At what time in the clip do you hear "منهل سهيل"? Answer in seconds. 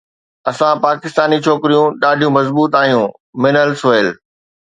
3.47-4.09